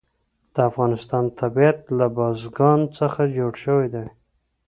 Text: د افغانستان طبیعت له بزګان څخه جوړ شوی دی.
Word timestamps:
د 0.53 0.55
افغانستان 0.69 1.23
طبیعت 1.39 1.79
له 1.97 2.05
بزګان 2.15 2.79
څخه 2.97 3.21
جوړ 3.35 3.53
شوی 3.63 3.87
دی. 3.95 4.07